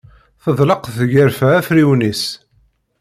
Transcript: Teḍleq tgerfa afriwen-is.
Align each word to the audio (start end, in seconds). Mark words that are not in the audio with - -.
Teḍleq 0.43 0.81
tgerfa 0.95 1.47
afriwen-is. 1.59 2.23